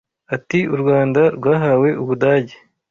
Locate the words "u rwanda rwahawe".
0.73-1.89